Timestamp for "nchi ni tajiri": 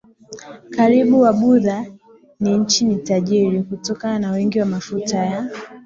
2.57-3.63